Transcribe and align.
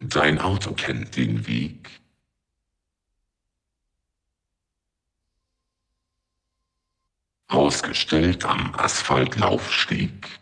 Dein 0.00 0.38
Auto 0.38 0.74
kennt 0.74 1.16
den 1.16 1.46
Weg. 1.46 2.00
Ausgestellt 7.48 8.44
am 8.44 8.74
Asphaltlaufsteg. 8.76 10.38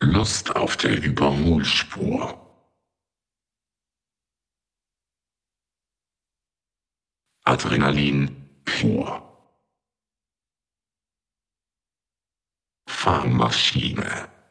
Lust 0.00 0.56
auf 0.56 0.76
der 0.78 1.02
Überholspur. 1.02 2.38
Adrenalin 7.44 8.48
pur. 8.64 9.28
Fahrmaschine. 12.86 14.41